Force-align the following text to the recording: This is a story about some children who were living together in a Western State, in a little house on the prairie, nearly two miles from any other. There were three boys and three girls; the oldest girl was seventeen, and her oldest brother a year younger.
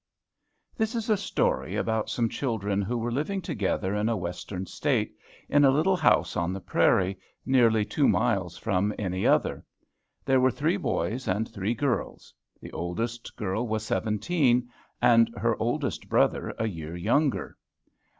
This 0.75 0.95
is 0.95 1.11
a 1.11 1.15
story 1.15 1.75
about 1.75 2.09
some 2.09 2.27
children 2.27 2.81
who 2.81 2.97
were 2.97 3.11
living 3.11 3.39
together 3.39 3.93
in 3.93 4.09
a 4.09 4.17
Western 4.17 4.65
State, 4.65 5.15
in 5.47 5.63
a 5.63 5.69
little 5.69 5.95
house 5.95 6.35
on 6.35 6.53
the 6.53 6.59
prairie, 6.59 7.19
nearly 7.45 7.85
two 7.85 8.07
miles 8.07 8.57
from 8.57 8.95
any 8.97 9.27
other. 9.27 9.63
There 10.25 10.39
were 10.39 10.49
three 10.49 10.77
boys 10.77 11.27
and 11.27 11.47
three 11.47 11.75
girls; 11.75 12.33
the 12.59 12.71
oldest 12.71 13.35
girl 13.37 13.67
was 13.67 13.85
seventeen, 13.85 14.71
and 15.03 15.31
her 15.37 15.55
oldest 15.61 16.09
brother 16.09 16.55
a 16.57 16.67
year 16.67 16.95
younger. 16.95 17.55